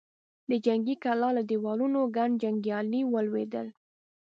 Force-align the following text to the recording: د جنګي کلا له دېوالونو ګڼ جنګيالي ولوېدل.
د 0.49 0.51
جنګي 0.65 0.95
کلا 1.03 1.29
له 1.37 1.43
دېوالونو 1.49 1.99
ګڼ 2.15 2.29
جنګيالي 2.41 3.01
ولوېدل. 3.13 3.67